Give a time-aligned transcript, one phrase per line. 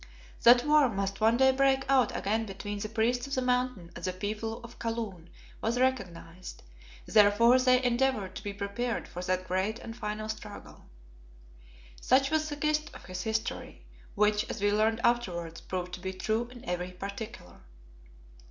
[0.41, 4.03] That war must one day break out again between the priests of the Mountain and
[4.03, 5.29] the people of Kaloon
[5.61, 6.63] was recognized;
[7.05, 10.85] therefore they endeavoured to be prepared for that great and final struggle.
[12.01, 13.85] Such was the gist of his history,
[14.15, 17.61] which, as we learned afterwards, proved to be true in every particular.